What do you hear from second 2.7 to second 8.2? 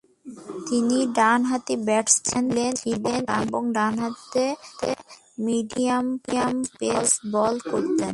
ছিলেন এবং ডানহাতে মিডিয়াম পেস বল করতেন।